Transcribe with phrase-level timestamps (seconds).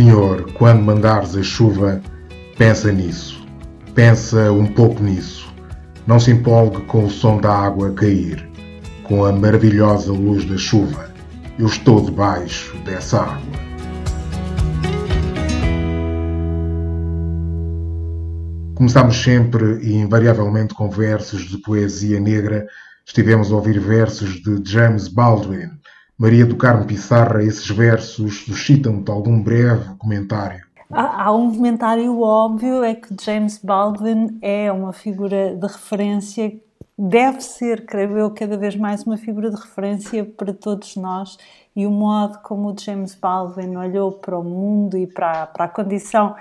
[0.00, 2.00] Senhor, quando mandares a chuva,
[2.56, 3.46] pensa nisso.
[3.94, 5.52] Pensa um pouco nisso.
[6.06, 8.48] Não se empolgue com o som da água cair,
[9.02, 11.12] com a maravilhosa luz da chuva.
[11.58, 13.60] Eu estou debaixo dessa água.
[18.76, 22.66] Começámos sempre e invariavelmente com versos de poesia negra.
[23.04, 25.78] Estivemos a ouvir versos de James Baldwin.
[26.20, 30.62] Maria do Carmo Pissarra, esses versos suscitam-te algum breve comentário?
[30.90, 36.52] Há um comentário óbvio, é que James Baldwin é uma figura de referência,
[36.98, 41.38] deve ser, creio eu, cada vez mais uma figura de referência para todos nós
[41.74, 45.68] e o modo como o James Baldwin olhou para o mundo e para, para a
[45.68, 46.36] condição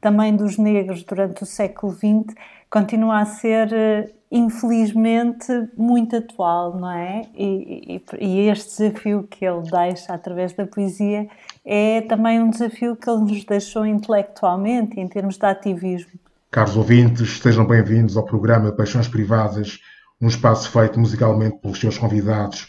[0.00, 2.34] também dos negros durante o século XX,
[2.68, 7.22] continua a ser, eh, infelizmente, muito atual, não é?
[7.36, 11.28] E, e, e, este desafio que ele deixa através da poesia
[11.64, 16.10] é também um desafio que ele nos deixou intelectualmente, em termos de ativismo.
[16.50, 19.78] Caros ouvintes, sejam bem-vindos ao programa Paixões Privadas,
[20.20, 22.66] um espaço feito musicalmente pelos seus convidados.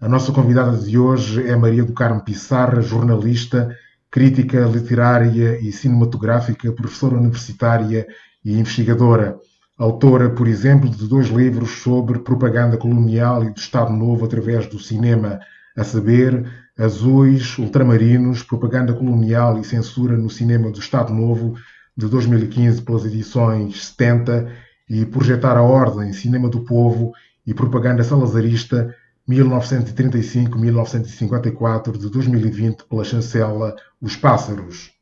[0.00, 3.72] A nossa convidada de hoje é Maria do Carmo Pissarra, jornalista
[4.10, 8.04] crítica literária e cinematográfica, professora universitária
[8.44, 9.38] e investigadora.
[9.76, 14.78] Autora, por exemplo, de dois livros sobre propaganda colonial e do Estado Novo através do
[14.78, 15.40] cinema,
[15.76, 21.56] a saber, Azuis, Ultramarinos, Propaganda Colonial e Censura no Cinema do Estado Novo,
[21.96, 24.48] de 2015, pelas edições 70,
[24.88, 27.12] e Projetar a Ordem, Cinema do Povo
[27.44, 28.94] e Propaganda Salazarista,
[29.28, 34.93] 1935-1954, de 2020, pela chancela Os Pássaros.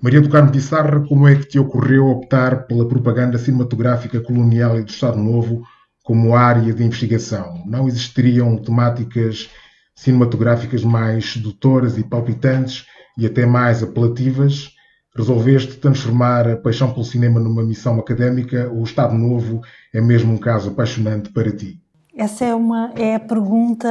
[0.00, 4.82] Maria do Carmo Pissarra, como é que te ocorreu optar pela propaganda cinematográfica colonial e
[4.82, 5.62] do Estado Novo
[6.02, 7.62] como área de investigação?
[7.66, 9.50] Não existiriam temáticas
[9.94, 12.84] cinematográficas mais sedutoras e palpitantes
[13.16, 14.70] e até mais apelativas?
[15.16, 18.70] Resolveste transformar a paixão pelo cinema numa missão académica?
[18.72, 19.60] O Estado Novo
[19.92, 21.80] é mesmo um caso apaixonante para ti?
[22.16, 23.88] Essa é, uma, é a pergunta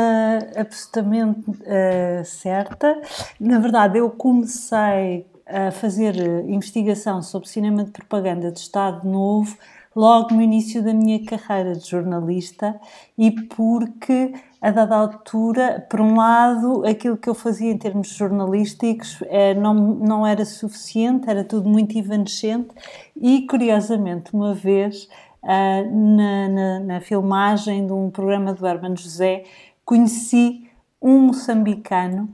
[0.55, 3.01] absolutamente uh, certa.
[3.39, 6.15] Na verdade, eu comecei a fazer
[6.47, 9.57] investigação sobre cinema de propaganda de Estado Novo
[9.95, 12.79] logo no início da minha carreira de jornalista
[13.17, 19.19] e porque, a dada altura, por um lado, aquilo que eu fazia em termos jornalísticos
[19.27, 22.69] é, não, não era suficiente, era tudo muito evanescente
[23.15, 25.07] e, curiosamente, uma vez
[25.43, 29.43] uh, na, na, na, filmagem de um programa do Hermano José,
[29.85, 30.67] conheci
[31.01, 32.33] um moçambicano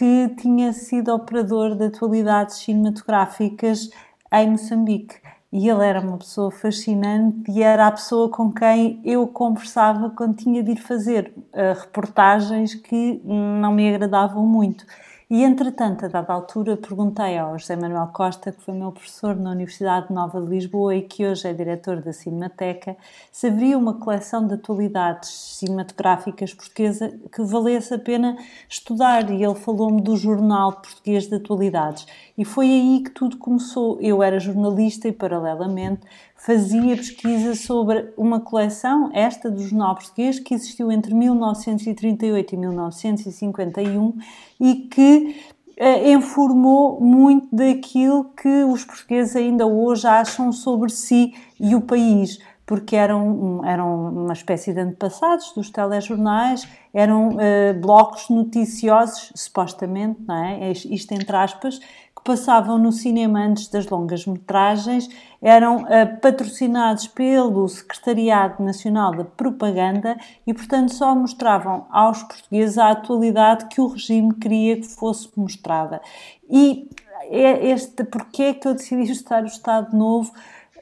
[0.00, 3.90] que tinha sido operador de atualidades cinematográficas
[4.32, 5.14] em Moçambique.
[5.52, 10.36] E ele era uma pessoa fascinante e era a pessoa com quem eu conversava quando
[10.36, 14.86] tinha de ir fazer uh, reportagens que não me agradavam muito.
[15.30, 19.52] E, entretanto, a dada altura, perguntei ao José Manuel Costa, que foi meu professor na
[19.52, 22.96] Universidade Nova de Lisboa e que hoje é diretor da Cinemateca,
[23.30, 28.36] se havia uma coleção de atualidades cinematográficas portuguesa que valesse a pena
[28.68, 29.30] estudar.
[29.30, 32.08] E ele falou-me do Jornal Português de Atualidades.
[32.36, 34.00] E foi aí que tudo começou.
[34.00, 36.00] Eu era jornalista e, paralelamente,
[36.40, 44.14] fazia pesquisa sobre uma coleção, esta do Jornal Português, que existiu entre 1938 e 1951
[44.58, 45.36] e que
[45.76, 52.38] eh, informou muito daquilo que os portugueses ainda hoje acham sobre si e o país
[52.70, 60.44] porque eram, eram uma espécie de antepassados dos telejornais, eram uh, blocos noticiosos, supostamente, não
[60.44, 60.70] é?
[60.70, 61.80] isto entre aspas,
[62.20, 65.08] que passavam no cinema antes das longas metragens,
[65.40, 70.16] eram uh, patrocinados pelo Secretariado Nacional da Propaganda
[70.46, 76.00] e, portanto, só mostravam aos portugueses a atualidade que o regime queria que fosse mostrada.
[76.48, 76.88] E
[77.30, 80.32] é este, porquê é que eu decidi estudar o Estado Novo?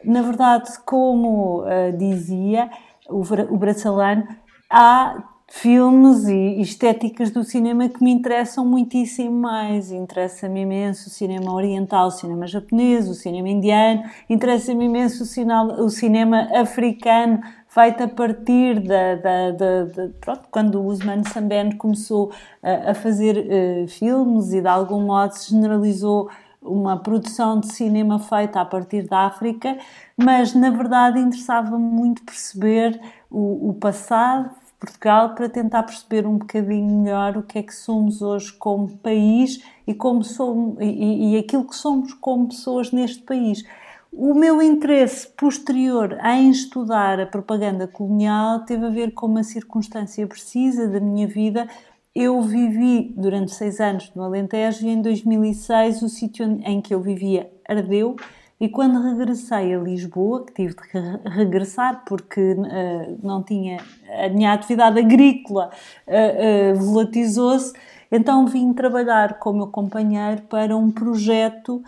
[0.05, 2.71] Na verdade, como uh, dizia
[3.09, 4.27] o, o Bracelano,
[4.71, 9.91] há filmes e estéticas do cinema que me interessam muitíssimo mais.
[9.91, 15.91] Interessa-me imenso o cinema oriental, o cinema japonês, o cinema indiano, interessa-me imenso o, o
[15.91, 22.31] cinema africano, feito a partir da, da, da, da pronto, quando o Usman Sambene começou
[22.63, 26.29] a, a fazer uh, filmes e de algum modo se generalizou
[26.61, 29.79] uma produção de cinema feita a partir da África,
[30.17, 37.03] mas na verdade interessava-me muito perceber o, o passado Portugal para tentar perceber um bocadinho
[37.03, 41.67] melhor o que é que somos hoje como país e, como somos, e, e aquilo
[41.67, 43.65] que somos como pessoas neste país.
[44.13, 50.27] O meu interesse posterior em estudar a propaganda colonial teve a ver com uma circunstância
[50.27, 51.69] precisa da minha vida
[52.15, 57.01] eu vivi durante seis anos no Alentejo e em 2006 o sítio em que eu
[57.01, 58.17] vivia ardeu
[58.61, 63.79] e quando regressei a Lisboa, que tive de regressar porque uh, não tinha,
[64.25, 65.71] a minha atividade agrícola
[66.07, 67.73] uh, uh, volatizou-se,
[68.11, 71.83] então vim trabalhar com o meu companheiro para um projeto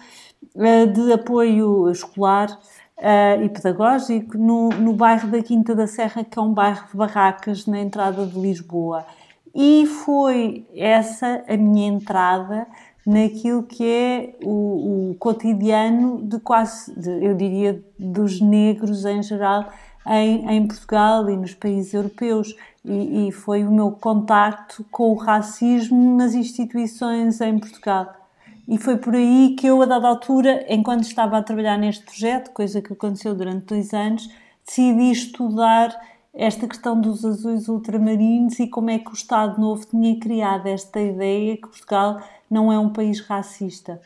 [0.92, 2.58] de apoio escolar
[3.42, 7.66] e pedagógico no, no bairro da Quinta da Serra, que é um bairro de barracas
[7.66, 9.06] na entrada de Lisboa.
[9.54, 12.66] E foi essa a minha entrada
[13.06, 19.66] naquilo que é o, o cotidiano de quase, de, eu diria, dos negros em geral
[20.06, 22.54] em, em Portugal e nos países europeus.
[22.84, 28.14] E, e, foi o meu contacto com o racismo nas instituições em Portugal.
[28.66, 32.52] E foi por aí que eu, a dada altura, enquanto estava a trabalhar neste projeto,
[32.52, 34.30] coisa que aconteceu durante dois anos,
[34.64, 35.94] decidi estudar
[36.32, 41.00] esta questão dos azuis ultramarinos e como é que o Estado Novo tinha criado esta
[41.00, 42.20] ideia que Portugal
[42.50, 44.00] não é um país racista.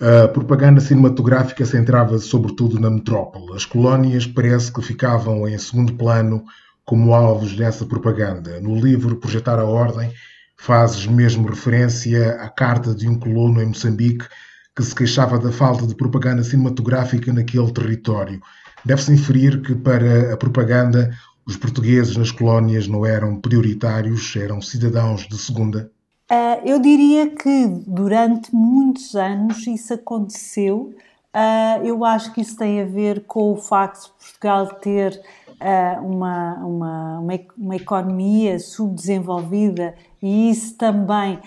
[0.00, 3.54] A propaganda cinematográfica centrava-se sobretudo na metrópole.
[3.54, 6.42] As colónias parece que ficavam em segundo plano
[6.84, 8.60] como alvos dessa propaganda.
[8.60, 10.10] No livro Projetar a Ordem,
[10.56, 14.26] fazes mesmo referência à carta de um colono em Moçambique
[14.74, 18.40] que se queixava da falta de propaganda cinematográfica naquele território.
[18.84, 21.16] Deve-se inferir que, para a propaganda,
[21.46, 25.91] os portugueses nas colónias não eram prioritários, eram cidadãos de segunda?
[26.32, 30.94] Uh, eu diria que durante muitos anos isso aconteceu.
[31.34, 35.20] Uh, eu acho que isso tem a ver com o facto de Portugal ter
[35.60, 41.38] uh, uma, uma, uma, uma, economia subdesenvolvida e isso também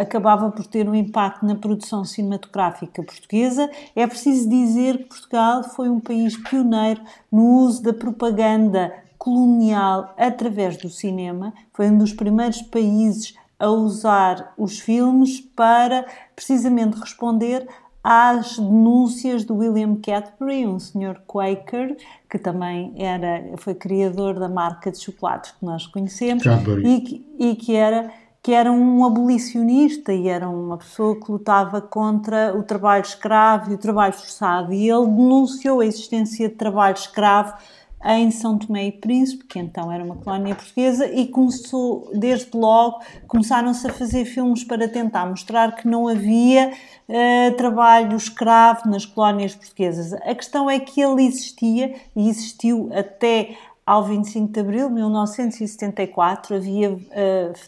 [0.00, 3.70] acabava por ter um impacto na produção cinematográfica portuguesa.
[3.94, 10.76] É preciso dizer que Portugal foi um país pioneiro no uso da propaganda colonial através
[10.76, 16.04] do cinema, foi um dos primeiros países a usar os filmes para
[16.34, 17.68] precisamente responder
[18.02, 21.96] às denúncias do William Cadbury, um senhor Quaker,
[22.28, 26.42] que também era, foi criador da marca de chocolates que nós conhecemos,
[26.84, 28.10] e que, e que era
[28.42, 33.74] que era um abolicionista e era uma pessoa que lutava contra o trabalho escravo e
[33.74, 34.72] o trabalho forçado.
[34.72, 37.54] E ele denunciou a existência de trabalho escravo
[38.04, 43.00] em São Tomé e Príncipe, que então era uma colónia portuguesa, e começou, desde logo,
[43.28, 46.72] começaram-se a fazer filmes para tentar mostrar que não havia
[47.08, 50.12] uh, trabalho escravo nas colónias portuguesas.
[50.12, 56.54] A questão é que ele existia e existiu até ao 25 de abril de 1974
[56.54, 57.00] havia uh,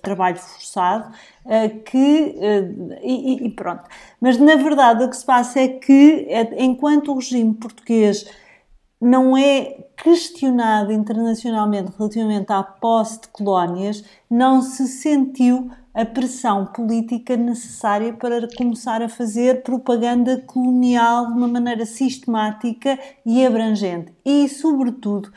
[0.01, 1.13] trabalho forçado
[1.45, 3.83] uh, que uh, e, e, pronto
[4.21, 8.27] mas na verdade o que se passa é que enquanto o regime português
[9.05, 17.37] não é questionado internacionalmente relativamente à posse de colónias, não se sentiu a pressão política
[17.37, 24.11] necessária para começar a fazer propaganda colonial de uma maneira sistemática e abrangente.
[24.25, 25.31] E, sobretudo,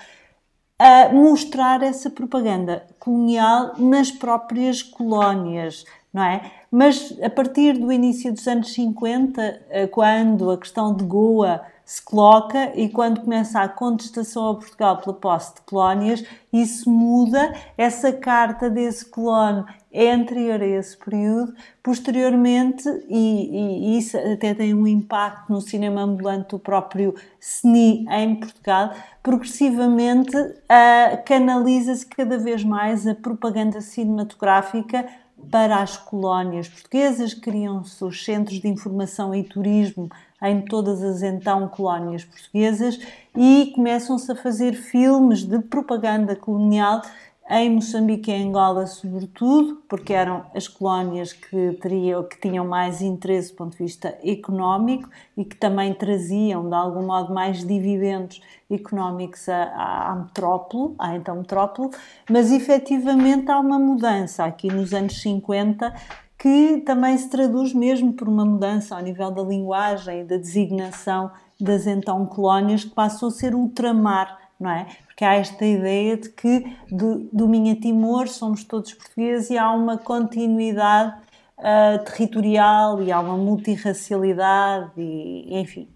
[0.80, 6.52] a mostrar essa propaganda colonial nas próprias colónias, não é?
[6.72, 12.04] Mas a partir do início dos anos 50, eh, quando a questão de Goa se
[12.04, 17.56] coloca e quando começa a contestação a Portugal pela posse de colónias, isso muda.
[17.78, 21.54] Essa carta desse colono é anterior a esse período.
[21.82, 28.36] Posteriormente, e, e isso até tem um impacto no cinema ambulante do próprio SNI em
[28.36, 28.92] Portugal,
[29.24, 35.08] progressivamente uh, canaliza-se cada vez mais a propaganda cinematográfica
[35.52, 40.10] para as colónias portuguesas, criam-se os centros de informação e turismo
[40.42, 43.00] em todas as então colónias portuguesas
[43.36, 47.02] e começam-se a fazer filmes de propaganda colonial
[47.50, 53.52] em Moçambique e Angola, sobretudo, porque eram as colónias que, teriam, que tinham mais interesse
[53.52, 59.48] do ponto de vista económico e que também traziam, de algum modo, mais dividendos económicos
[59.48, 61.92] à, à metrópole, à então metrópole,
[62.30, 65.94] mas efetivamente há uma mudança aqui nos anos 50
[66.38, 71.32] que também se traduz mesmo por uma mudança ao nível da linguagem e da designação
[71.60, 74.88] das então colónias, que passou a ser ultramar, não é?
[75.06, 79.72] Porque há esta ideia de que do, do Minha Timor somos todos portugueses e há
[79.72, 81.16] uma continuidade
[81.60, 85.88] uh, territorial e há uma multirracialidade e, enfim,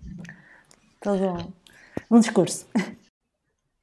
[1.02, 2.68] todo um, um discurso.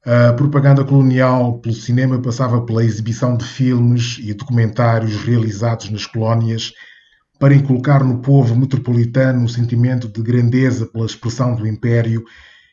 [0.05, 6.73] A propaganda colonial pelo cinema passava pela exibição de filmes e documentários realizados nas colónias
[7.37, 12.23] para inculcar no povo metropolitano um sentimento de grandeza pela expressão do império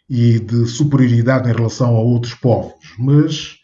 [0.08, 2.94] e de superioridade em relação a outros povos.
[2.98, 3.56] Mas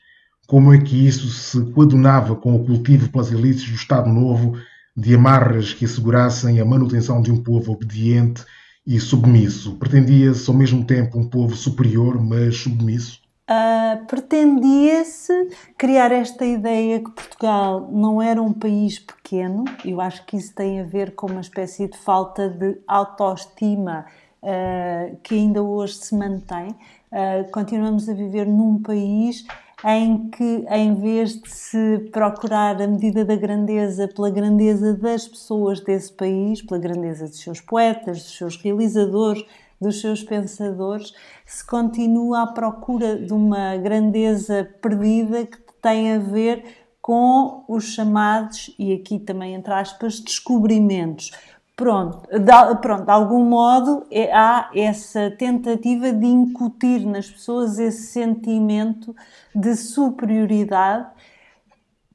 [0.47, 4.57] como é que isso se coadunava com o cultivo pelas elites do Estado Novo
[4.95, 8.45] de amarras que assegurassem a manutenção de um povo obediente
[8.87, 9.77] e submisso?
[9.77, 13.23] Pretendia-se ao mesmo tempo um povo superior, mas submisso?
[13.51, 20.37] Uh, pretendia-se criar esta ideia que Portugal não era um país pequeno, eu acho que
[20.37, 24.07] isso tem a ver com uma espécie de falta de autoestima
[24.43, 26.69] uh, que ainda hoje se mantém.
[27.11, 29.45] Uh, continuamos a viver num país
[29.85, 35.81] em que, em vez de se procurar a medida da grandeza pela grandeza das pessoas
[35.81, 39.45] desse país, pela grandeza dos seus poetas, dos seus realizadores,
[39.81, 41.13] dos seus pensadores,
[41.45, 46.65] se continua à procura de uma grandeza perdida que tem a ver
[47.03, 51.33] com os chamados, e aqui também entre aspas, descobrimentos.
[51.75, 58.13] Pronto, de, pronto, de algum modo é, há essa tentativa de incutir nas pessoas esse
[58.13, 59.17] sentimento
[59.55, 61.09] de superioridade.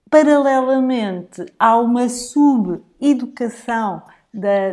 [0.09, 4.03] Paralelamente, há uma sub-educação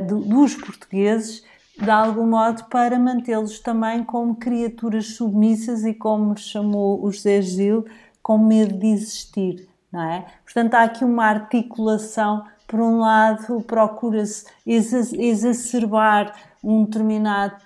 [0.06, 1.42] dos portugueses,
[1.80, 7.84] de algum modo, para mantê-los também como criaturas submissas e, como chamou o José Gil,
[8.22, 9.68] com medo de existir.
[9.90, 10.26] Não é?
[10.44, 17.56] Portanto, há aqui uma articulação por um lado, procura-se exacerbar um determinado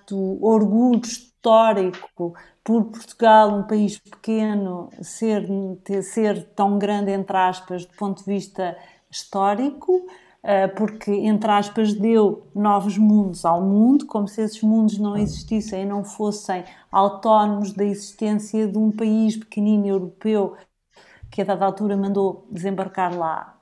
[0.45, 5.49] orgulho histórico por Portugal, um país pequeno, ser,
[6.03, 8.77] ser tão grande, entre aspas, do ponto de vista
[9.11, 10.07] histórico,
[10.43, 15.83] eh, porque, entre aspas, deu novos mundos ao mundo, como se esses mundos não existissem
[15.83, 20.57] e não fossem autónomos da existência de um país pequenino europeu
[21.31, 23.58] que a dada altura mandou desembarcar lá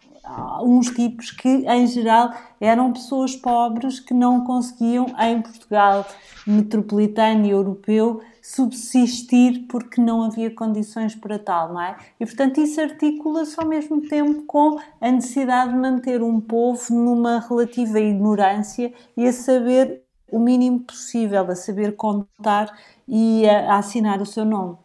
[0.63, 6.07] uns tipos que, em geral, eram pessoas pobres que não conseguiam, em Portugal
[6.47, 11.97] metropolitano e europeu, subsistir porque não havia condições para tal, não é?
[12.21, 17.41] E, portanto, isso articula-se ao mesmo tempo com a necessidade de manter um povo numa
[17.41, 22.73] relativa ignorância e a saber o mínimo possível, a saber contar
[23.09, 24.77] e a, a assinar o seu nome.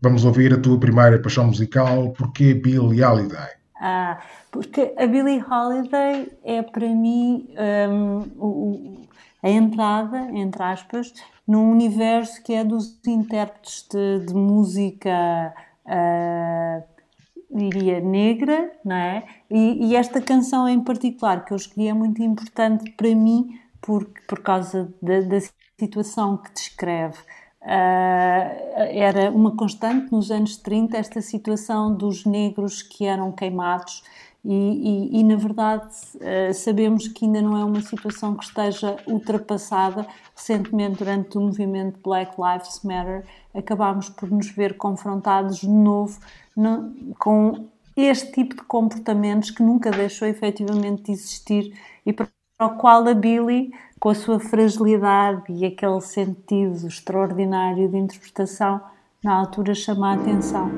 [0.00, 3.61] Vamos ouvir a tua primeira paixão musical, Porquê Billie Holiday?
[3.84, 4.20] Ah,
[4.52, 7.48] porque a Billie Holiday é para mim
[7.90, 9.02] um,
[9.42, 11.12] a entrada, entre aspas,
[11.44, 15.52] num universo que é dos intérpretes de, de música,
[15.84, 16.84] uh,
[17.50, 19.24] diria, negra, não é?
[19.50, 24.20] E, e, esta canção em particular que eu escolhi é muito importante para mim porque,
[24.28, 25.38] por causa da, da
[25.76, 27.18] situação que descreve.
[27.62, 34.02] Uh, era uma constante nos anos 30 esta situação dos negros que eram queimados
[34.44, 34.52] e,
[35.12, 40.04] e, e na verdade uh, sabemos que ainda não é uma situação que esteja ultrapassada.
[40.34, 46.18] Recentemente, durante o movimento Black Lives Matter, acabámos por nos ver confrontados de novo
[46.56, 52.28] no, com este tipo de comportamentos que nunca deixou efetivamente de existir e para
[52.60, 53.70] o qual a Billy
[54.02, 58.80] com a sua fragilidade e aquele sentido extraordinário de interpretação,
[59.22, 60.68] na altura chama a atenção.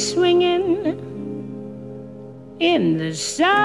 [0.00, 0.96] Swinging
[2.58, 3.59] in the southern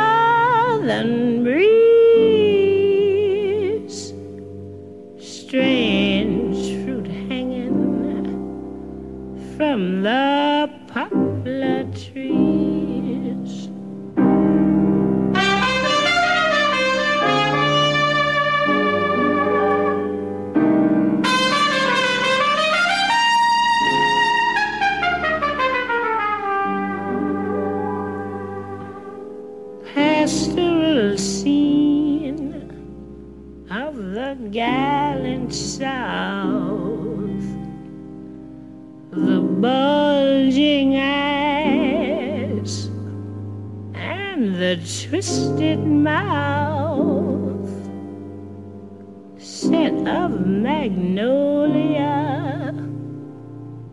[49.65, 52.13] scent of magnolia,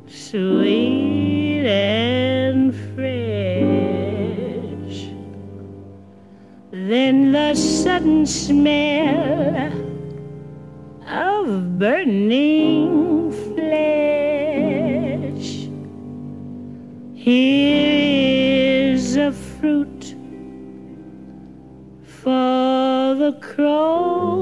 [0.07, 5.09] sweet and fresh.
[6.73, 9.73] Then the sudden smell
[11.09, 14.51] of burning flesh.
[17.15, 20.15] Here is a fruit
[22.03, 24.42] for the crows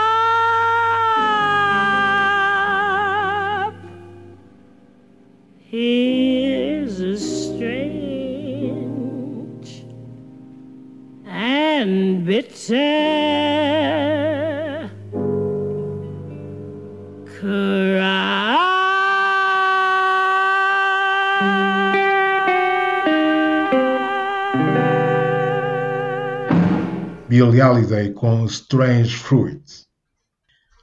[5.73, 7.85] A strange
[11.25, 13.21] and bitter
[27.61, 29.63] Holiday com Strange Fruit.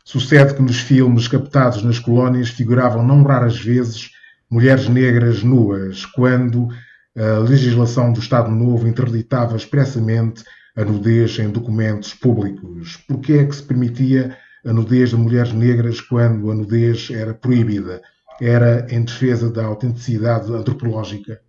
[0.03, 4.17] Sucede que nos filmes captados nas colónias figuravam não raras vezes
[4.51, 6.69] mulheres negras nuas, quando
[7.17, 10.45] a legislação do Estado Novo interditava expressamente
[10.77, 12.97] a nudez em documentos públicos.
[13.09, 17.35] Por que é que se permitia a nudez de mulheres negras quando a nudez era
[17.35, 18.01] proibida?
[18.41, 21.41] Era em defesa da autenticidade antropológica?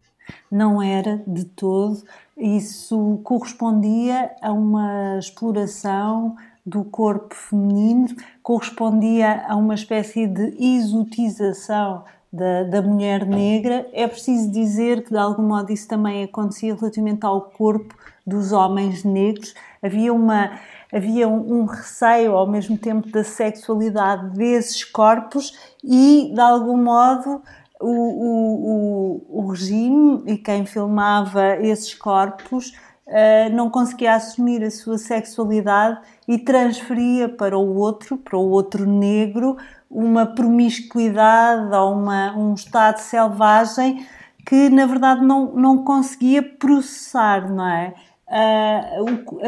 [0.51, 2.01] Não era de todo.
[2.36, 8.08] Isso correspondia a uma exploração do corpo feminino,
[8.41, 13.88] correspondia a uma espécie de exotização da, da, mulher negra.
[13.93, 17.95] É preciso dizer que, de algum modo, isso também acontecia relativamente ao corpo
[18.25, 19.53] dos homens negros.
[19.81, 20.51] Havia, uma,
[20.93, 27.41] havia um, um receio, ao mesmo tempo, da sexualidade desses corpos e, de algum modo,
[27.80, 32.73] o, o, o, o regime e quem filmava esses corpos
[33.08, 38.86] uh, não conseguia assumir a sua sexualidade e transferia para o outro, para o outro
[38.86, 39.58] negro,
[39.89, 44.06] uma promiscuidade ou uma, um estado selvagem
[44.45, 47.93] que na verdade não, não conseguia processar, não é?
[48.28, 49.39] Uh, uh,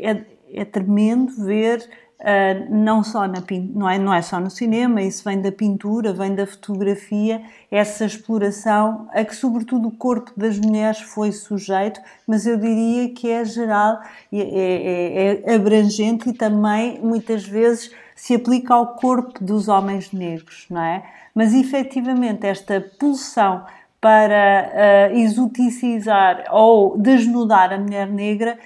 [0.00, 1.88] é, é, tremendo ver,
[2.22, 3.42] uh, não, só na,
[3.74, 8.04] não, é, não é só no cinema, isso vem da pintura, vem da fotografia, essa
[8.04, 13.44] exploração a que sobretudo o corpo das mulheres foi sujeito, mas eu diria que é
[13.44, 14.00] geral,
[14.32, 20.66] é, é, é abrangente e também muitas vezes se aplica ao corpo dos homens negros,
[20.70, 21.02] não é?
[21.34, 23.64] Mas efetivamente esta pulsão
[24.00, 28.58] para uh, exoticizar ou desnudar a mulher negra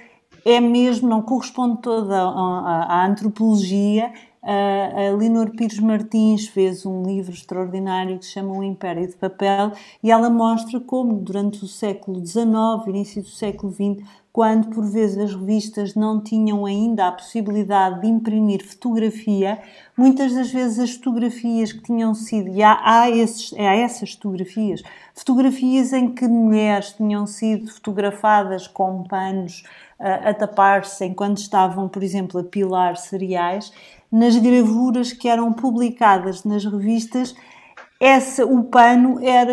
[0.47, 4.11] é mesmo, não corresponde toda à, antropologia.
[4.41, 9.73] A Leonor Pires Martins fez um livro extraordinário que se chama O Império de Papel
[10.01, 12.47] e ela mostra como durante o século XIX,
[12.87, 14.07] início do século XX,
[14.37, 19.59] quando por vezes as revistas não tinham ainda a possibilidade de imprimir fotografia,
[19.97, 24.83] muitas das vezes as fotografias que tinham sido, e há, há, esses, há essas fotografias,
[25.15, 29.63] fotografias em que mulheres tinham sido fotografadas com panos
[29.99, 33.73] uh, a tapar-se enquanto estavam, por exemplo, a pilar cereais,
[34.11, 37.33] nas gravuras que eram publicadas nas revistas,
[37.99, 39.51] essa, o pano era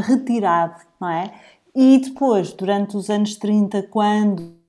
[0.00, 1.30] retirado, não é?
[1.74, 4.60] E depois, durante os anos 30, quando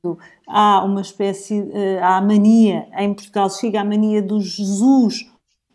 [0.47, 5.31] há uma espécie, eh, há mania, em Portugal chega a mania dos Jesus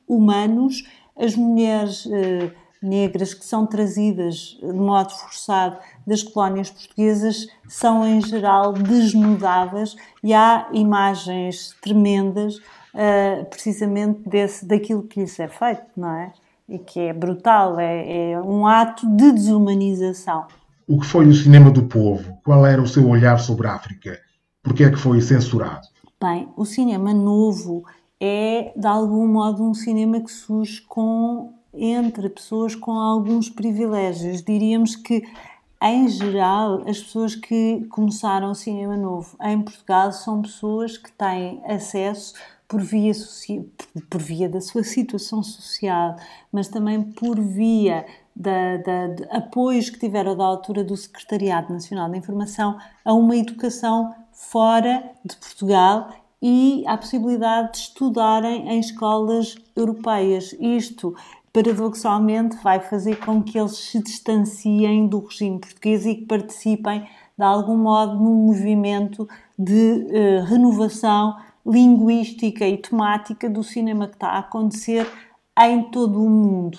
[0.08, 0.84] humanos,
[1.16, 2.50] as mulheres eh,
[2.82, 10.32] negras que são trazidas de modo forçado das colónias portuguesas são em geral desnudadas e
[10.32, 16.32] há imagens tremendas uh, precisamente desse, daquilo que lhes é feito, não é?
[16.68, 20.46] E que é brutal, é, é um ato de desumanização.
[20.88, 22.38] O que foi o cinema do povo?
[22.44, 24.20] Qual era o seu olhar sobre a África?
[24.62, 25.88] Por que é que foi censurado?
[26.20, 27.84] Bem, o cinema novo
[28.20, 34.42] é, de algum modo, um cinema que surge com, entre pessoas com alguns privilégios.
[34.42, 35.24] Diríamos que,
[35.82, 41.60] em geral, as pessoas que começaram o cinema novo em Portugal são pessoas que têm
[41.66, 42.34] acesso
[42.68, 43.12] por via,
[44.08, 46.14] por via da sua situação social,
[46.52, 52.18] mas também por via da, de apoios que tiveram da altura do Secretariado Nacional da
[52.18, 56.10] Informação a uma educação fora de Portugal
[56.42, 60.54] e a possibilidade de estudarem em escolas europeias.
[60.60, 61.16] Isto,
[61.50, 67.44] paradoxalmente, vai fazer com que eles se distanciem do regime português e que participem, de
[67.44, 69.26] algum modo, num movimento
[69.58, 75.10] de uh, renovação linguística e temática do cinema que está a acontecer
[75.58, 76.78] em todo o mundo.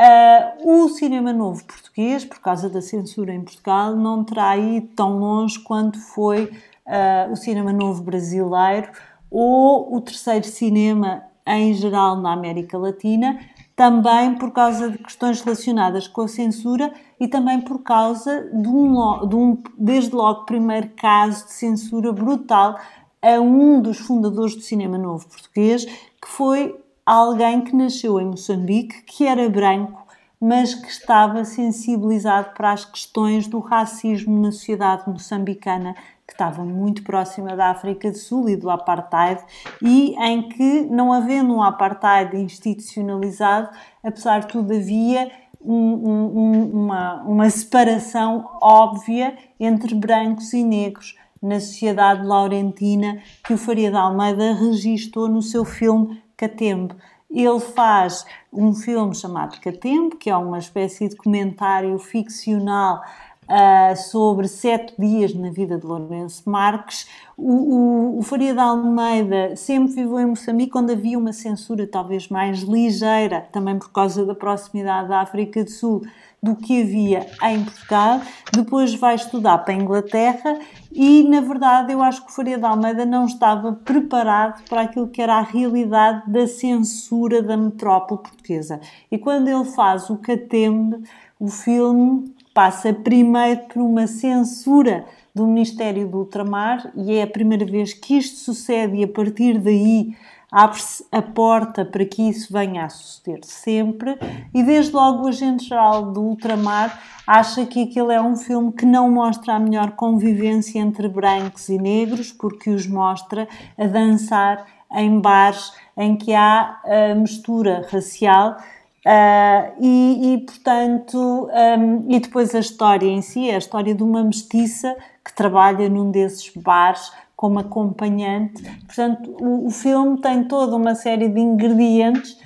[0.00, 5.18] Uh, o cinema novo português, por causa da censura em Portugal, não terá ido tão
[5.18, 8.90] longe quanto foi uh, o cinema novo brasileiro
[9.30, 13.40] ou o terceiro cinema em geral na América Latina,
[13.76, 19.28] também por causa de questões relacionadas com a censura e também por causa de um,
[19.28, 22.78] de um desde logo, primeiro caso de censura brutal
[23.20, 26.74] a um dos fundadores do cinema novo português, que foi
[27.14, 30.06] alguém que nasceu em Moçambique, que era branco,
[30.40, 35.94] mas que estava sensibilizado para as questões do racismo na sociedade moçambicana,
[36.26, 39.42] que estava muito próxima da África do Sul e do apartheid,
[39.82, 43.68] e em que, não havendo um apartheid institucionalizado,
[44.04, 51.58] apesar de tudo, havia um, um, uma, uma separação óbvia entre brancos e negros na
[51.58, 56.96] sociedade laurentina que o Faria de Almeida registou no seu filme Catembo.
[57.30, 63.02] Ele faz um filme chamado Catembo, que é uma espécie de comentário ficcional
[63.44, 67.06] uh, sobre sete dias na vida de Lourenço Marques.
[67.36, 72.28] O, o, o, Faria de Almeida sempre viveu em Moçambique, onde havia uma censura talvez
[72.28, 76.02] mais ligeira, também por causa da proximidade da África do Sul,
[76.42, 78.20] do que havia em Portugal.
[78.52, 80.58] Depois vai estudar para a Inglaterra
[80.92, 85.08] e, na verdade, eu acho que o Faria de Almeida não estava preparado para aquilo
[85.08, 88.80] que era a realidade da censura da metrópole portuguesa.
[89.10, 91.02] E quando ele faz o Catembe,
[91.38, 97.64] o filme passa primeiro por uma censura do Ministério do Ultramar e é a primeira
[97.64, 100.14] vez que isto sucede e a partir daí
[100.50, 104.18] abre-se a porta para que isso venha a suceder sempre
[104.52, 109.10] e desde logo o agente-geral do Ultramar acha que aquele é um filme que não
[109.10, 115.72] mostra a melhor convivência entre brancos e negros porque os mostra a dançar em bares
[115.96, 118.56] em que há a mistura racial
[119.00, 124.02] Uh, e, e, portanto, um, e depois a história em si, é a história de
[124.02, 127.10] uma mestiça que trabalha num desses bares
[127.40, 128.62] como acompanhante.
[128.84, 132.36] Portanto, o, o filme tem toda uma série de ingredientes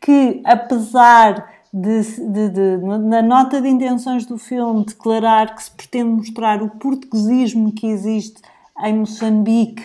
[0.00, 6.10] que, apesar de, de, de, na nota de intenções do filme, declarar que se pretende
[6.10, 8.40] mostrar o portuguesismo que existe
[8.84, 9.82] em Moçambique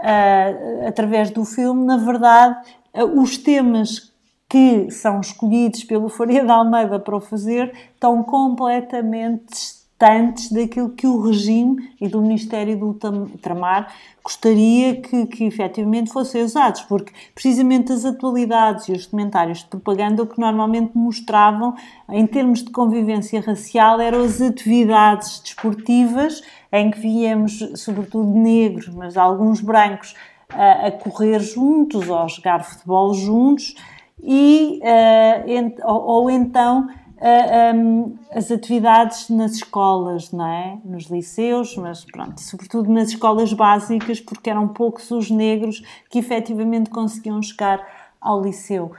[0.00, 2.58] uh, através do filme, na verdade,
[2.92, 4.12] uh, os temas
[4.50, 11.06] que são escolhidos pelo Faria de Almeida para o fazer estão completamente distantes daquilo que
[11.06, 13.90] o regime e do Ministério do Ultramar
[14.22, 20.22] gostaria que, que efetivamente fossem usados, porque precisamente as atualidades e os comentários de propaganda
[20.22, 21.74] o que normalmente mostravam,
[22.10, 29.16] em termos de convivência racial, eram as atividades desportivas em que víamos, sobretudo negros, mas
[29.16, 30.14] alguns brancos,
[30.50, 33.74] a, a correr juntos ou a jogar futebol juntos
[34.22, 36.88] e, uh, ent, ou, ou, então
[38.30, 40.78] as atividades nas escolas, não é?
[40.84, 46.90] Nos liceus, mas pronto, sobretudo nas escolas básicas, porque eram poucos os negros que efetivamente
[46.90, 47.82] conseguiam chegar
[48.20, 48.92] ao liceu.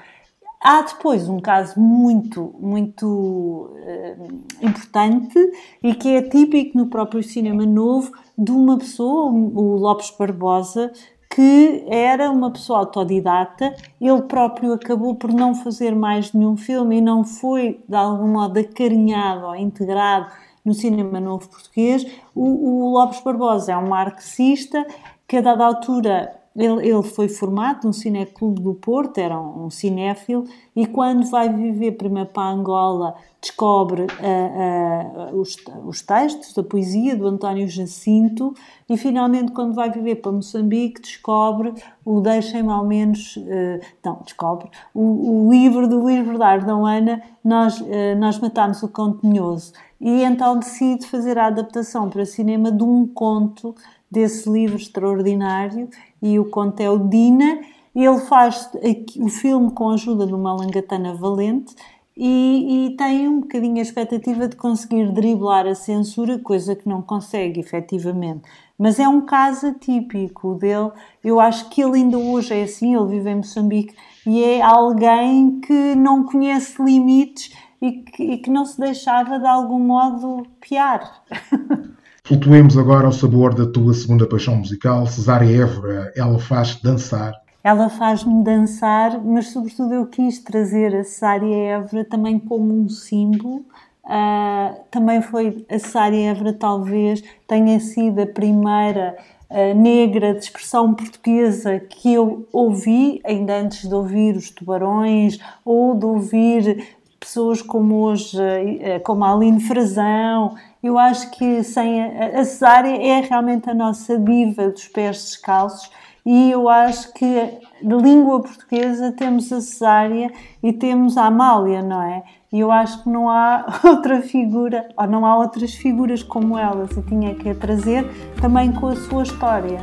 [0.60, 5.38] Há depois um caso muito, muito uh, importante
[5.84, 10.92] e que é típico no próprio cinema novo de uma pessoa, o Lopes Barbosa,
[11.30, 17.02] que era uma pessoa autodidata, ele próprio acabou por não fazer mais nenhum filme e
[17.02, 20.32] não foi de algum modo acarinhado ou integrado
[20.64, 22.06] no cinema novo português.
[22.34, 24.86] O, o Lopes Barbosa é um marxista
[25.28, 29.70] que a dada altura ele, ele foi formado no Cineclube do Porto, era um, um
[29.70, 36.64] cinéfilo, e quando vai viver primeiro para Angola, descobre uh, uh, os, os textos da
[36.64, 38.54] poesia do António Jacinto,
[38.88, 41.74] e finalmente, quando vai viver para Moçambique, descobre
[42.06, 43.36] o Deixem-me ao menos.
[43.36, 47.84] Uh, não, descobre o, o, livro do Luís Bernardo Ana, Nós,
[48.18, 49.74] nós Matamos o Contenhoso.
[50.00, 53.76] E então decide fazer a adaptação para cinema de um conto
[54.10, 55.90] desse livro extraordinário
[56.26, 57.60] e o conto é o Dina.
[57.96, 58.70] Ele faz
[59.18, 61.76] o filme com a ajuda de uma langatana valente
[62.18, 67.02] e, e, tem um bocadinho a expectativa de conseguir driblar a censura, coisa que não
[67.02, 68.42] consegue efetivamente.
[68.78, 70.92] Mas é um caso atípico dele.
[71.24, 75.60] Eu acho que ele ainda hoje é assim, ele vive em Moçambique e é alguém
[75.60, 81.24] que não conhece limites e que, e que não se deixava de algum modo piar.
[82.26, 86.12] Flutuemos agora ao sabor da tua segunda paixão musical, Cesária Évora.
[86.16, 87.34] Ela faz dançar.
[87.64, 93.64] Ela faz-me dançar, mas sobretudo eu quis trazer a Cesária Évora também como um símbolo
[94.06, 99.18] Uh, também foi a Cesária Évora, talvez tenha sido a primeira
[99.50, 105.96] uh, negra de expressão portuguesa que eu ouvi, ainda antes de ouvir os Tubarões ou
[105.96, 106.88] de ouvir
[107.26, 110.56] pessoas como hoje, uh, como a Aline Frazão.
[110.82, 115.90] Eu acho que sem a, Cesária é realmente a nossa diva dos pés descalços
[116.26, 122.02] e eu acho que de língua portuguesa temos a Cesária e temos a Amália, não
[122.02, 122.24] é?
[122.52, 126.92] E eu acho que não há outra figura, ou não há outras figuras como elas,
[126.98, 128.06] e tinha que a trazer
[128.42, 129.80] também com a sua história.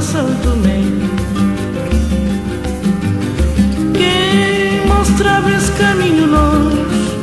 [0.00, 0.80] Santo Tomé.
[3.92, 7.18] Quem mostrava esse caminho longe,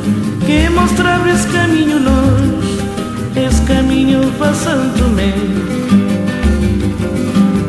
[0.46, 2.78] quem mostrava esse caminho longe,
[3.36, 4.20] esse caminho
[4.54, 5.34] Santo Tomé.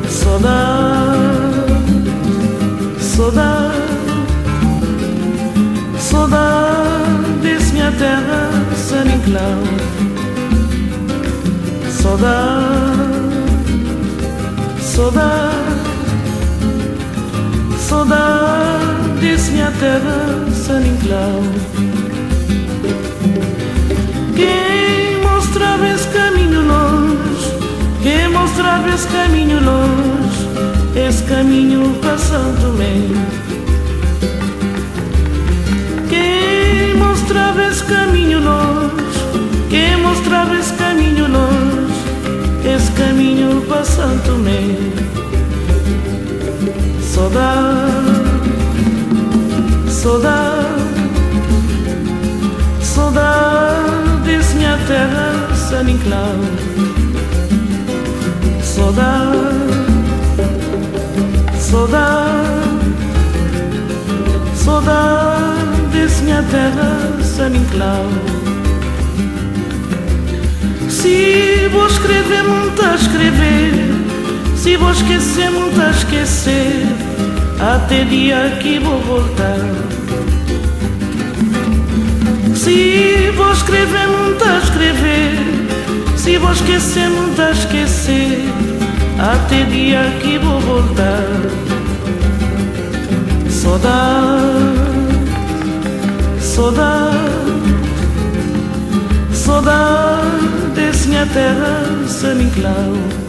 [0.09, 1.23] Saudade,
[2.99, 3.73] saudade,
[5.99, 9.63] saudade desse minha terra, San Inclau.
[11.89, 12.92] Saudade,
[14.93, 15.55] saudade,
[17.79, 21.41] saudade desse minha terra, San Inclau.
[24.35, 27.57] Quem mostrava esse caminho longe,
[28.03, 29.22] quem mostrava esse caminho
[44.03, 44.59] Santo Tomé.
[47.01, 48.33] Saudade,
[49.87, 50.67] saudade,
[52.81, 56.35] saudade desse minha terra, San Inclau.
[58.61, 59.37] Saudade,
[61.57, 62.81] saudade,
[64.53, 68.09] saudade desse minha terra, San Inclau.
[70.89, 73.92] Se vou escrever, muito a escrever.
[74.63, 76.85] Se vou esquecer, muito a esquecer.
[77.59, 79.59] Até dia que vou voltar.
[82.55, 85.37] Se vou escrever, muito a escrever.
[86.15, 88.39] Se vou esquecer, muito a esquecer.
[89.19, 91.27] Até dia que vou voltar.
[93.49, 94.47] Saudade,
[96.39, 97.17] saudade,
[99.33, 101.81] saudade desse minha terra,
[102.41, 103.22] Inclau.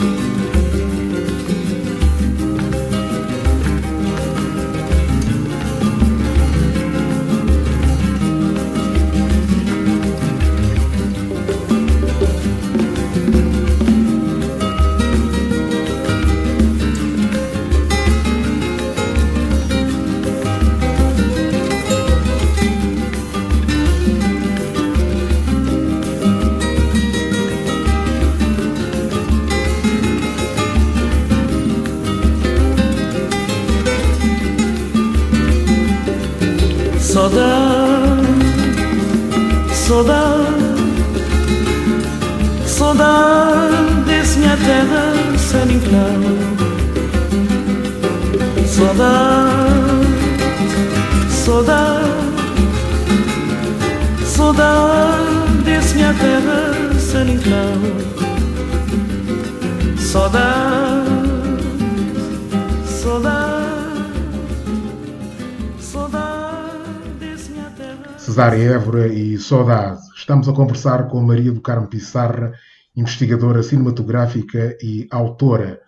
[68.55, 70.01] Cesária Évora e Saudade.
[70.17, 72.53] Estamos a conversar com Maria do Carmo Pissarra,
[72.97, 75.81] investigadora cinematográfica e autora.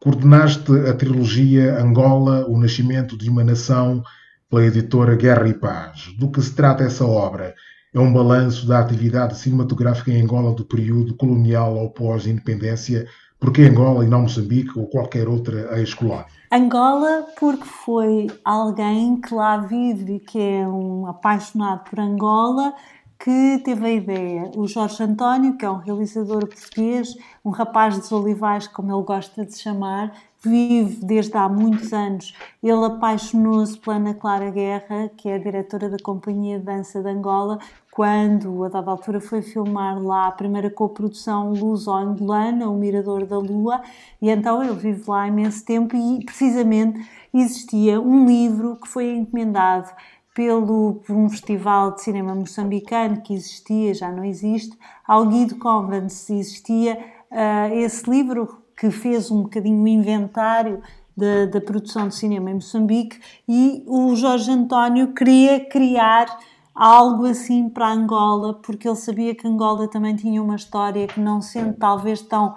[0.00, 4.02] Coordenaste a trilogia Angola, o nascimento de uma nação,
[4.48, 6.14] pela editora Guerra e Paz.
[6.18, 7.54] Do que se trata essa obra?
[7.94, 13.06] É um balanço da atividade cinematográfica em Angola do período colonial ao pós-independência,
[13.38, 16.35] porque Angola e não Moçambique ou qualquer outra ex-colónia?
[16.50, 22.74] Angola, porque foi alguém que lá vive, que é um apaixonado por Angola,
[23.18, 24.50] que teve a ideia.
[24.56, 29.44] O Jorge António, que é um realizador português, um rapaz dos olivais, como ele gosta
[29.44, 32.34] de chamar, vive desde há muitos anos.
[32.62, 37.08] Ele apaixonou-se pela Ana Clara Guerra, que é a diretora da Companhia de Dança de
[37.08, 37.58] Angola,
[37.90, 43.80] quando, a dada altura, foi filmar lá a primeira coprodução luso-angolana, O Mirador da Lua,
[44.20, 47.00] e então ele vive lá há imenso tempo e, precisamente,
[47.32, 49.90] existia um livro que foi encomendado
[50.36, 54.76] pelo, por um festival de cinema moçambicano que existia, já não existe,
[55.08, 56.98] ao Guido Convents existia
[57.30, 60.82] uh, esse livro que fez um bocadinho o inventário
[61.16, 63.18] da, da produção de cinema em Moçambique
[63.48, 66.26] e o Jorge António queria criar
[66.74, 71.40] algo assim para Angola, porque ele sabia que Angola também tinha uma história que não
[71.40, 72.54] sendo talvez tão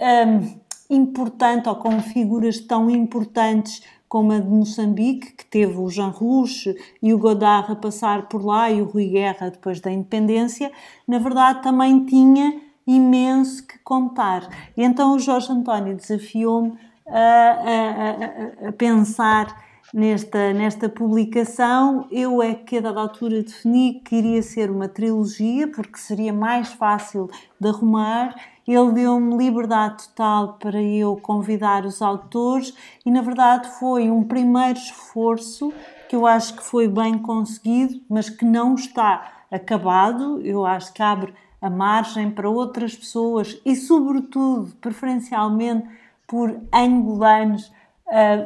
[0.00, 6.08] um, importante ou com figuras tão importantes como a de Moçambique, que teve o Jean
[6.08, 10.70] Rouge e o Godard a passar por lá e o Rui Guerra depois da independência,
[11.06, 14.48] na verdade também tinha imenso que contar.
[14.76, 22.06] E então o Jorge António desafiou-me a, a, a, a, pensar nesta, nesta publicação.
[22.10, 26.72] Eu é que a dada altura defini que iria ser uma trilogia, porque seria mais
[26.72, 27.28] fácil
[27.60, 28.34] de arrumar.
[28.66, 32.74] Ele deu-me liberdade total para eu convidar os autores
[33.04, 35.72] e, na verdade, foi um primeiro esforço
[36.08, 40.40] que eu acho que foi bem conseguido, mas que não está acabado.
[40.40, 45.88] Eu acho que abre a margem para outras pessoas e, sobretudo, preferencialmente
[46.26, 47.72] por angolanos,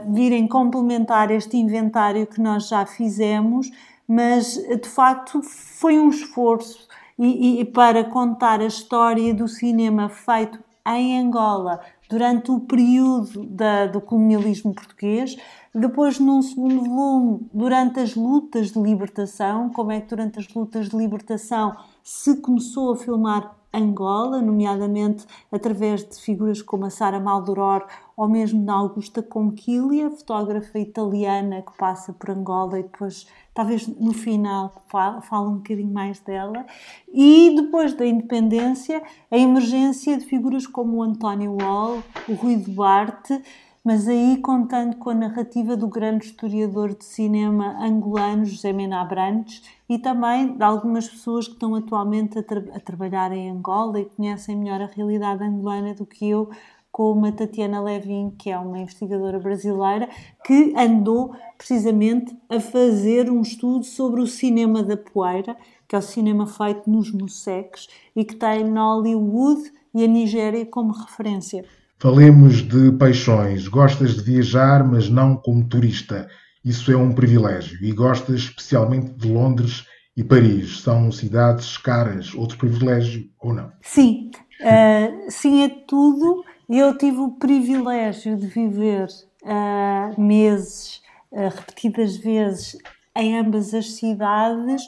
[0.09, 3.71] virem complementar este inventário que nós já fizemos,
[4.09, 6.89] mas de facto foi um esforço
[7.27, 13.87] e, e para contar a história do cinema feito em Angola durante o período da,
[13.87, 15.37] do colonialismo português,
[15.75, 20.89] depois, num segundo volume, durante as lutas de libertação, como é que durante as lutas
[20.89, 27.87] de libertação se começou a filmar Angola, nomeadamente através de figuras como a Sara Maldoror
[28.17, 34.13] ou mesmo da Augusta Conquiglia, fotógrafa italiana que passa por Angola e depois, talvez no
[34.13, 36.67] final, fala, um bocadinho mais dela.
[37.13, 43.41] E depois da independência, a emergência de figuras como o António Wall, o Rui Duarte,
[43.83, 49.63] mas aí contando com a narrativa do grande historiador de cinema angolano José Mena Abrantes
[49.91, 54.05] e também de algumas pessoas que estão atualmente a, tra a, trabalhar em Angola e
[54.05, 56.49] conhecem melhor a realidade angolana do que eu,
[56.93, 60.09] como a Tatiana Levin, que é uma investigadora brasileira
[60.45, 65.57] que andou precisamente a fazer um estudo sobre o cinema da poeira,
[65.89, 70.93] que é o cinema feito nos Musseques e que tem Nollywood e a Nigéria como
[70.93, 71.65] referência.
[71.99, 73.67] Falemos de paixões.
[73.67, 76.29] Gostas de viajar, mas não como turista.
[76.65, 77.79] Isso é um privilégio.
[77.83, 79.85] E gostas especialmente de Londres
[80.17, 80.81] e Paris.
[80.81, 82.35] São cidades caras.
[82.35, 83.73] Outro privilégio ou não?
[83.81, 84.31] Sim.
[84.61, 86.45] Uh, sim, é tudo.
[86.69, 89.09] Eu tive o privilégio de viver
[89.43, 91.01] uh, meses,
[91.33, 92.77] uh, repetidas vezes,
[93.17, 94.83] em ambas as cidades,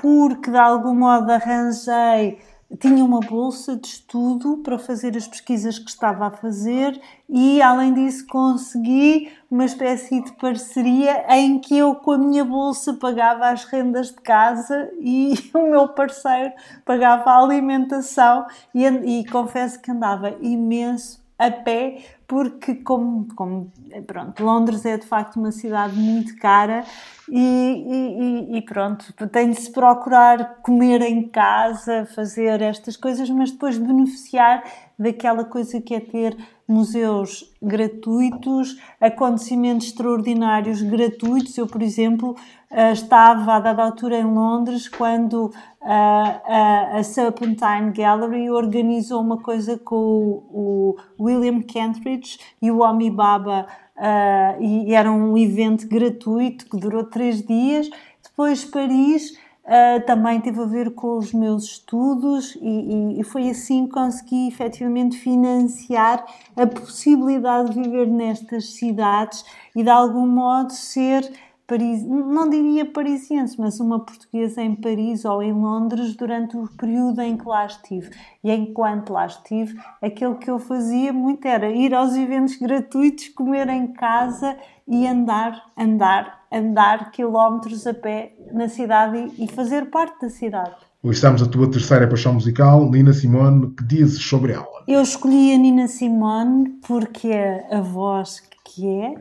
[0.00, 2.38] porque de algum modo arranjei
[2.80, 7.94] tinha uma bolsa de estudo para fazer as pesquisas que estava a fazer e, além
[7.94, 13.64] disso, consegui uma espécie de parceria em que eu, com a minha bolsa, pagava as
[13.64, 16.52] rendas de casa e o meu parceiro
[16.84, 18.46] pagava a alimentação.
[18.74, 23.72] E, e confesso que andava imenso a pé, porque, como, como
[24.06, 26.84] pronto, Londres é de facto uma cidade muito cara
[27.28, 33.50] e, e, e, pronto, tem de se procurar comer em casa, fazer estas coisas, mas
[33.50, 34.62] depois beneficiar
[34.98, 36.36] daquela coisa que é ter
[36.66, 41.56] museus gratuitos, acontecimentos extraordinários gratuitos.
[41.56, 42.36] Eu, por exemplo,
[42.70, 49.38] estava a dada altura em Londres quando a, eh, a, a Serpentine Gallery organizou uma
[49.38, 55.88] coisa com o, o William Kentridge e o Omi Baba uh, e era um evento
[55.88, 57.88] gratuito que durou três dias.
[58.22, 63.48] Depois Paris uh, também teve a ver com os meus estudos e, e, e, foi
[63.48, 66.24] assim que consegui efetivamente financiar
[66.56, 71.30] a possibilidade de viver nestas cidades e de algum modo ser
[71.66, 77.20] Paris, não diria parisiense, mas uma portuguesa em Paris ou em Londres durante o período
[77.20, 78.10] em que lá estive.
[78.44, 83.68] E enquanto lá estive, aquilo que eu fazia muito era ir aos eventos gratuitos, comer
[83.68, 90.30] em casa e andar, andar, andar quilómetros a pé na cidade e fazer parte da
[90.30, 90.76] cidade.
[91.02, 93.70] Hoje estamos a tua terceira paixão musical, Nina Simone.
[93.74, 94.84] Que dizes sobre ela?
[94.86, 99.14] Eu escolhi a Nina Simone porque é a voz que é,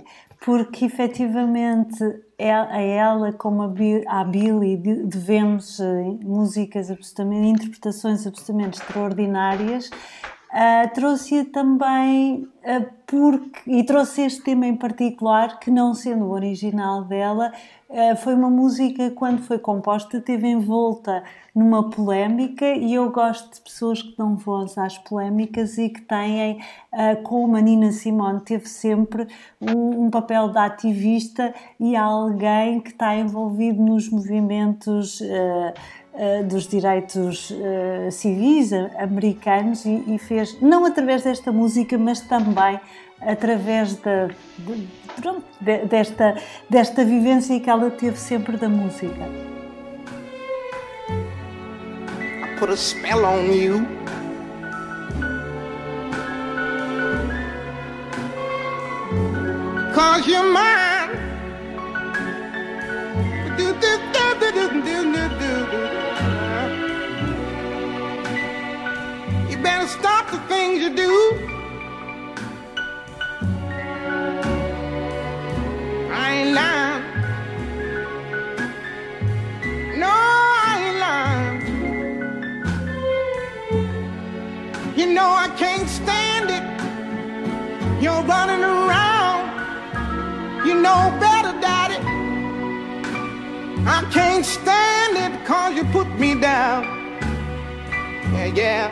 [0.44, 2.04] porque efetivamente
[2.38, 9.90] a ela, como a Billy, devemos eh, músicas absolutamente, interpretações absolutamente extraordinárias.
[10.56, 16.32] Uh, trouxe também uh, porque, e trouxe este tema em particular, que não sendo o
[16.32, 17.52] original dela,
[18.18, 21.24] foi uma música, quando foi composta, teve envolta
[21.54, 26.60] numa polémica e eu gosto de pessoas que dão voz às polémicas e que têm,
[27.24, 29.28] como a Nina Simone, teve sempre
[29.62, 35.22] um, um papel de ativista e alguém que está envolvido nos movimentos
[36.18, 42.80] eh, dos direitos uh, civis americanos e, e, fez, não através desta música, mas também
[43.20, 44.28] através da,
[44.58, 44.88] de,
[45.22, 46.36] pronto, de, desta,
[46.70, 49.28] desta vivência que ela teve sempre da música.
[52.44, 53.86] I put a spell on you.
[59.94, 61.10] Cause you're mine.
[63.58, 65.96] Do, do, do, do, do, do, do, do.
[69.66, 71.15] better stop the things you do.
[96.40, 96.84] Down.
[98.34, 98.92] Yeah, yeah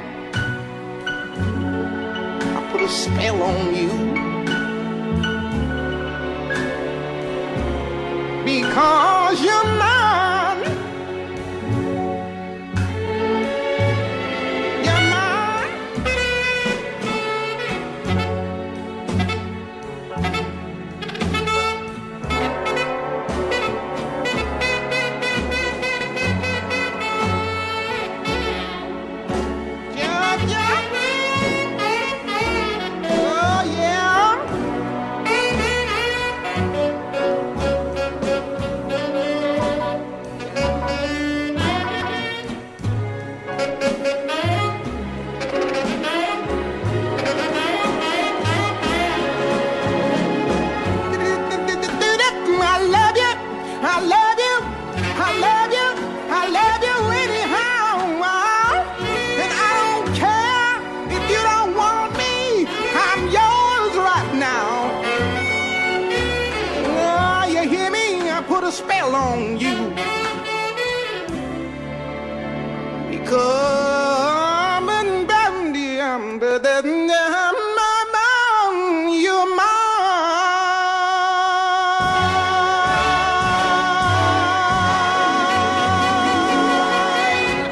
[2.56, 3.92] I put a spell on you.
[8.46, 9.93] Because you're mine.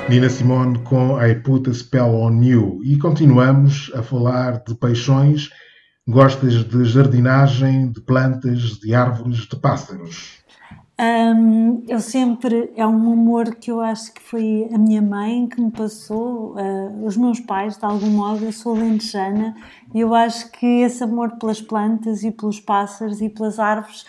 [0.09, 2.81] Nina Simone com I Put a Spell on You.
[2.83, 5.49] E continuamos a falar de paixões.
[6.07, 10.40] Gostas de jardinagem, de plantas, de árvores, de pássaros?
[11.01, 15.59] Um, eu sempre, é um amor que eu acho que foi a minha mãe que
[15.59, 19.55] me passou, uh, os meus pais, de algum modo, eu sou lentejana,
[19.95, 24.05] e eu acho que esse amor pelas plantas e pelos pássaros e pelas árvores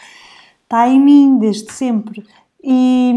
[0.64, 2.26] está em mim desde sempre.
[2.62, 3.14] E,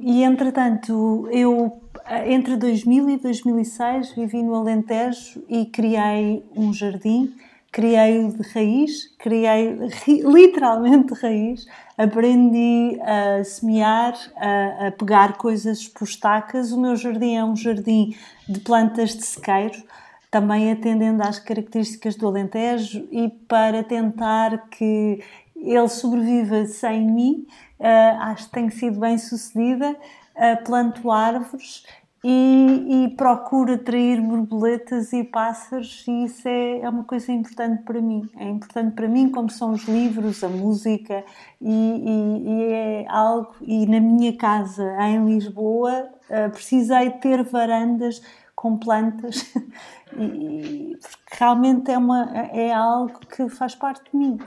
[0.00, 1.80] e entretanto, eu
[2.26, 7.32] entre 2000 e 2006 vivi no Alentejo e criei um jardim,
[7.72, 9.78] criei-o de raiz, criei
[10.22, 11.66] literalmente de raiz,
[11.96, 16.70] aprendi a semear, a, a pegar coisas por estacas.
[16.70, 18.14] O meu jardim é um jardim
[18.46, 19.82] de plantas de sequeiro,
[20.30, 25.24] também atendendo às características do Alentejo e para tentar que
[25.56, 27.46] ele sobreviva sem mim,
[27.80, 29.96] uh, acho que tenho sido bem sucedida.
[30.64, 31.84] Planto árvores
[32.24, 38.00] e, e procuro atrair borboletas e pássaros e isso é, é uma coisa importante para
[38.00, 38.28] mim.
[38.36, 41.24] É importante para mim como são os livros, a música
[41.60, 43.54] e, e, e é algo...
[43.62, 48.22] E na minha casa em Lisboa uh, precisei ter varandas
[48.54, 49.52] com plantas
[50.16, 54.38] e, porque realmente é, uma, é algo que faz parte de mim.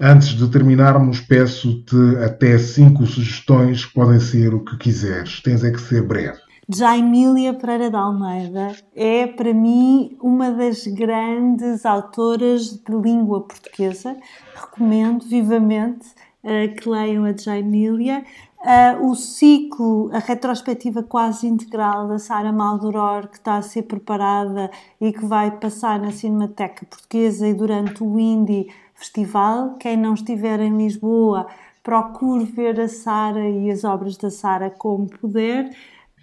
[0.00, 5.42] Antes de terminarmos, peço-te até cinco sugestões que podem ser o que quiseres.
[5.42, 6.38] Tens é que ser breve.
[6.70, 14.14] Jaimília Pereira de Almeida é, para mim, uma das grandes autoras de língua portuguesa.
[14.54, 16.06] Recomendo vivamente
[16.44, 18.22] uh, que leiam a Jaimília.
[18.58, 24.70] Uh, o ciclo, a retrospectiva quase integral da Sara Maldoror, que está a ser preparada
[25.00, 29.76] e que vai passar na Cinemateca Portuguesa e durante o Indie Festival.
[29.80, 31.46] Quem não estiver em Lisboa,
[31.82, 35.70] procure ver a Sara e as obras da Sara como puder.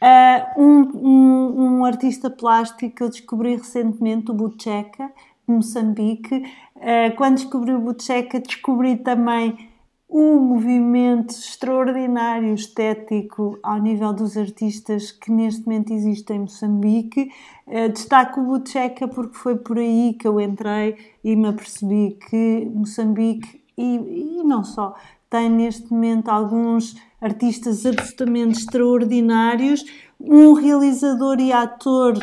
[0.05, 5.11] Uh, um, um, um, artista plástico que eu descobri recentemente, o Bucheca,
[5.47, 6.45] de Moçambique.
[6.75, 9.67] Uh, quando descobri o Bucheca, descobri também
[10.07, 17.31] um movimento extraordinário estético ao nível dos artistas que neste momento existe em Moçambique.
[17.65, 22.71] Uh, destaco o Bucheca porque foi por aí que eu entrei e me apercebi que
[22.71, 24.93] Moçambique, e, e não só,
[25.31, 26.95] tem neste momento alguns
[27.25, 29.83] artistas absolutamente extraordinários,
[30.19, 32.13] um realizador e ator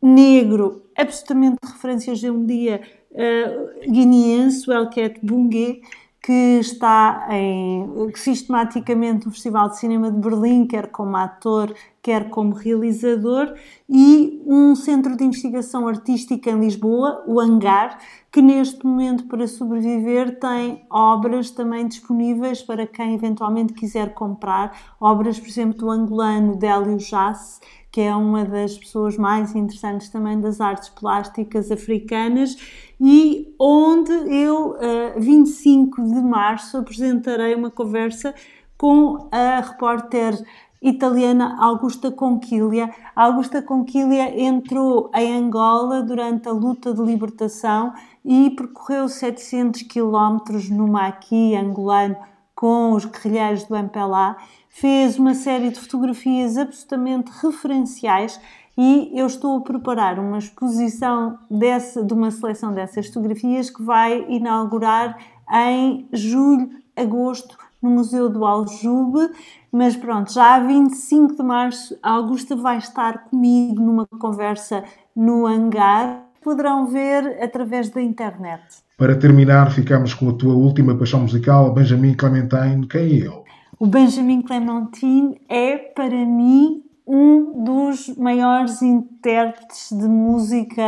[0.00, 2.80] negro, absolutamente de referências de um dia
[3.12, 5.82] uh, guineense, o Elket Bungue,
[6.22, 11.74] que está em, sistematicamente no Festival de Cinema de Berlim, quer como ator,
[12.08, 13.52] quer como realizador,
[13.86, 17.98] e um centro de investigação artística em Lisboa, o Hangar,
[18.32, 25.38] que neste momento, para sobreviver, tem obras também disponíveis para quem eventualmente quiser comprar, obras,
[25.38, 27.60] por exemplo, do angolano Délio Jasse,
[27.92, 32.56] que é uma das pessoas mais interessantes também das artes plásticas africanas,
[32.98, 38.34] e onde eu, uh, 25 de março, apresentarei uma conversa
[38.78, 40.38] com a repórter
[40.80, 42.90] italiana Augusta Conquiglia.
[43.14, 47.92] Augusta Conquiglia entrou em Angola durante a luta de libertação
[48.24, 52.16] e percorreu 700 quilómetros no Maqui angolano
[52.54, 54.36] com os guerrilheiros do MPLA.
[54.68, 58.40] Fez uma série de fotografias absolutamente referenciais
[58.76, 64.24] e eu estou a preparar uma exposição dessa, de uma seleção dessas fotografias que vai
[64.28, 65.18] inaugurar
[65.50, 69.30] em julho, agosto, no Museu do Aljube.
[69.70, 75.46] Mas pronto, já a 25 de março, a Augusta vai estar comigo numa conversa no
[75.46, 76.24] hangar.
[76.42, 78.62] Poderão ver através da internet.
[78.96, 82.86] Para terminar, ficamos com a tua última paixão musical, Benjamin Clementine.
[82.86, 83.42] Quem é ele?
[83.78, 90.82] O Benjamin Clementine é, para mim, um dos maiores intérpretes de música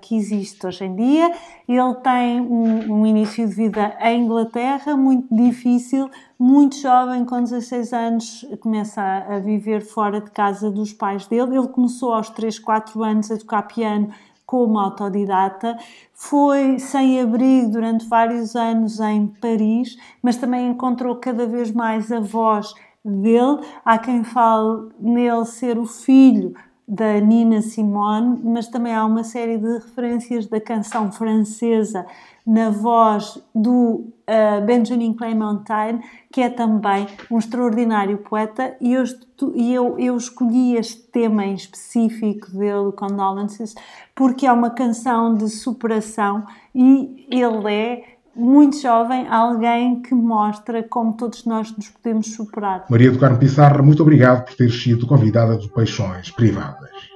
[0.00, 1.34] que existe hoje em dia.
[1.68, 7.92] Ele tem um, um, início de vida em Inglaterra muito difícil, muito jovem, com 16
[7.92, 11.58] anos, começa a, a viver fora de casa dos pais dele.
[11.58, 14.08] Ele começou aos 3, 4 anos a tocar piano
[14.46, 15.76] como autodidata,
[16.14, 22.20] foi sem abrigo durante vários anos em Paris, mas também encontrou cada vez mais a
[22.20, 22.72] voz
[23.06, 23.60] dele.
[23.84, 26.54] Há quem fale nele ser o filho
[26.88, 32.06] da Nina Simone, mas também há uma série de referências da canção francesa
[32.46, 36.00] na voz do uh, Benjamin Clementine,
[36.30, 39.04] que é também um extraordinário poeta, e eu,
[39.56, 43.74] eu, eu escolhi este tema em específico dele, Condolences,
[44.14, 51.16] porque é uma canção de superação e ele é muito jovem, alguém que mostra como
[51.16, 52.84] todos nós nos podemos superar.
[52.90, 57.15] Maria do Carmo Pissarra, muito obrigado por ter sido convidada do Paixões Privadas.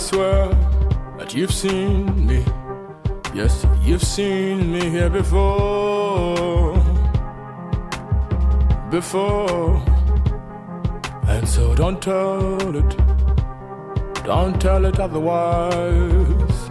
[0.00, 0.48] Swear
[1.18, 2.42] that you've seen me.
[3.34, 6.74] Yes, you've seen me here before.
[8.90, 9.76] Before.
[11.28, 12.96] And so don't tell it.
[14.24, 16.70] Don't tell it otherwise.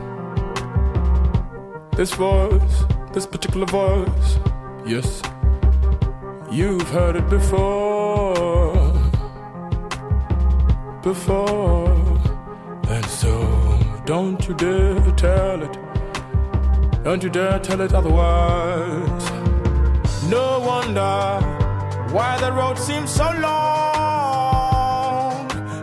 [1.95, 4.39] This voice, this particular voice,
[4.85, 5.21] yes,
[6.51, 8.73] you've heard it before.
[11.03, 12.08] Before.
[12.89, 15.77] And so, don't you dare tell it.
[17.03, 19.31] Don't you dare tell it otherwise.
[20.27, 21.39] No wonder
[22.11, 24.29] why the road seems so long.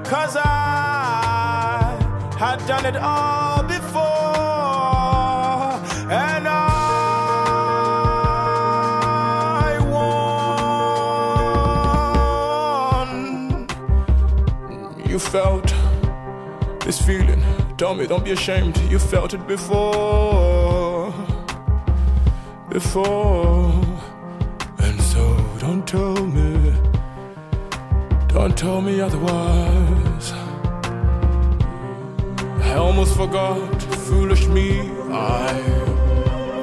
[0.05, 1.97] Cause I
[2.39, 3.63] had done it all
[17.07, 17.41] feeling.
[17.77, 18.77] Tell me, don't be ashamed.
[18.91, 21.15] You felt it before.
[22.69, 23.71] Before.
[24.79, 25.23] And so
[25.61, 26.75] don't tell me.
[28.27, 30.33] Don't tell me otherwise.
[32.71, 34.91] I almost forgot, foolish me.
[35.13, 35.55] I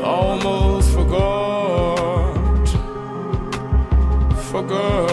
[0.03, 2.67] almost forgot,
[4.51, 5.07] forgot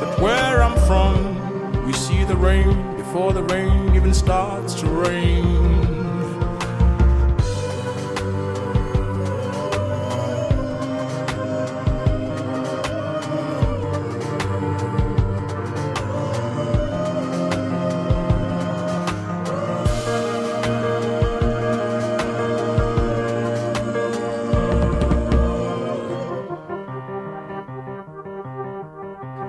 [0.00, 5.42] that where I'm from, we see the rain before the rain even starts to rain.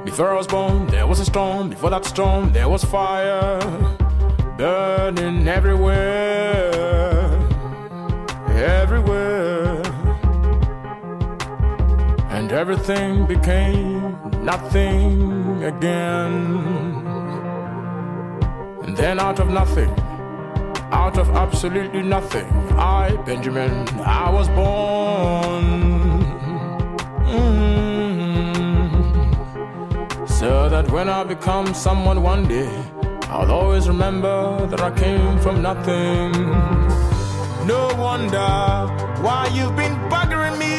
[0.06, 1.70] Before I was born, there was a storm.
[1.70, 3.60] Before that storm, there was fire
[4.58, 6.70] burning everywhere,
[8.50, 9.82] everywhere.
[12.30, 16.36] And everything became nothing again.
[18.84, 19.90] And then out of nothing,
[20.92, 25.87] out of absolutely nothing, I, Benjamin, I was born.
[30.78, 32.70] That when I become someone one day,
[33.34, 36.32] I'll always remember that I came from nothing.
[37.66, 38.50] No wonder
[39.26, 40.76] why you've been buggering me.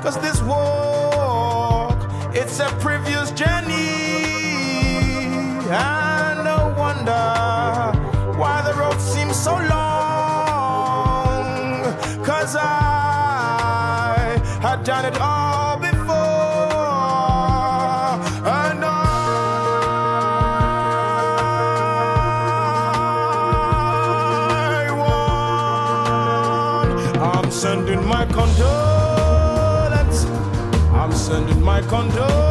[0.00, 1.98] Cause this walk,
[2.34, 3.92] it's a previous journey.
[5.68, 7.26] And no wonder
[8.40, 11.44] why the road seems so long.
[12.24, 15.65] Cause I had done it all
[27.66, 30.24] sending my condolence.
[30.92, 32.45] I'm sending my condolence.